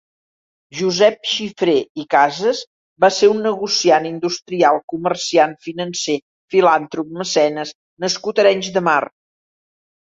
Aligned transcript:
Josep 0.77 1.27
Xifré 1.31 1.75
i 2.03 2.05
Casas 2.13 2.63
va 3.05 3.11
ser 3.19 3.31
un 3.35 3.45
negociant, 3.49 4.09
industrial, 4.13 4.83
comerciant, 4.95 5.57
financer, 5.69 6.19
filàntrop, 6.57 7.17
mecenas 7.23 7.79
nascut 8.07 8.39
a 8.45 8.49
Arenys 8.51 8.77
de 8.81 8.89
Mar. 8.93 9.01